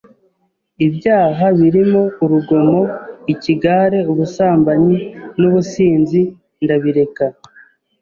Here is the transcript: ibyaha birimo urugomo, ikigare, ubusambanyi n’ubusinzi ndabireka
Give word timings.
ibyaha 0.85 1.45
birimo 1.59 2.01
urugomo, 2.23 2.81
ikigare, 3.33 3.99
ubusambanyi 4.11 4.95
n’ubusinzi 5.39 6.21
ndabireka 6.63 7.25